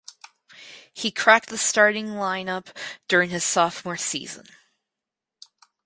He 0.91 1.11
cracked 1.11 1.49
the 1.49 1.59
starting 1.59 2.07
lineup 2.07 2.75
during 3.07 3.29
his 3.29 3.43
sophomore 3.43 3.97
season. 3.97 4.47